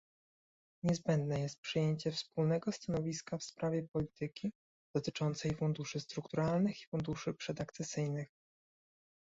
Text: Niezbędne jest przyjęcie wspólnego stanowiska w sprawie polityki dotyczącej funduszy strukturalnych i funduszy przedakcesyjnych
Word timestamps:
Niezbędne 0.83 1.39
jest 1.39 1.59
przyjęcie 1.59 2.11
wspólnego 2.11 2.71
stanowiska 2.71 3.37
w 3.37 3.43
sprawie 3.43 3.83
polityki 3.93 4.51
dotyczącej 4.95 5.55
funduszy 5.55 5.99
strukturalnych 5.99 6.81
i 6.81 6.85
funduszy 6.87 7.33
przedakcesyjnych 7.33 8.27